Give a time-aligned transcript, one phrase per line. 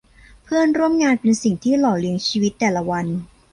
[0.43, 3.05] เพื่อนร่วมงานเป็นสิ่งที่หล่อเลี้ยงชีวิตแต่ละวัน